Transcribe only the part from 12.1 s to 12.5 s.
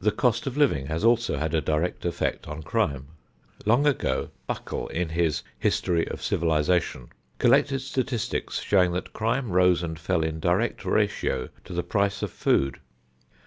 of